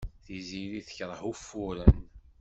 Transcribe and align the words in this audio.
Tiziri 0.23 0.81
tekṛeh 0.87 1.21
ufuren. 1.31 1.95